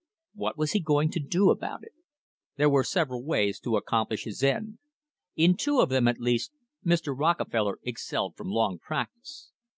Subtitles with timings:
[0.33, 1.93] What was he going to do about it?
[2.57, 4.79] There were several ways to accomplish his end;
[5.35, 7.15] in two of them, at least, Mr.
[7.15, 9.51] Rockefeller excelled from long practice.